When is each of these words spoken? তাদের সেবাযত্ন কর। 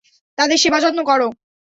তাদের 0.37 0.57
সেবাযত্ন 0.57 0.99
কর। 1.03 1.21